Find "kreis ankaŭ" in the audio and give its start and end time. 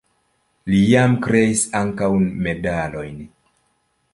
1.27-2.09